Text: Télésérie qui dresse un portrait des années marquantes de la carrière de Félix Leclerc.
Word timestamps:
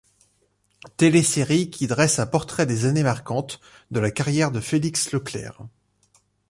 Télésérie 0.97 1.69
qui 1.69 1.85
dresse 1.85 2.17
un 2.17 2.25
portrait 2.25 2.65
des 2.65 2.85
années 2.85 3.03
marquantes 3.03 3.59
de 3.91 3.99
la 3.99 4.09
carrière 4.09 4.49
de 4.51 4.59
Félix 4.59 5.11
Leclerc. 5.11 5.61